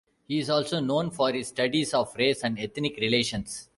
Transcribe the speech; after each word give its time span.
He 0.27 0.39
is 0.39 0.49
also 0.49 0.79
known 0.79 1.11
for 1.11 1.31
his 1.31 1.49
studies 1.49 1.93
of 1.93 2.15
race 2.17 2.43
and 2.43 2.57
ethnic 2.59 2.97
relations. 2.97 3.69